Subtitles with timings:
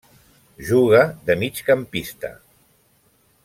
[0.69, 2.33] Juga de Migcampista.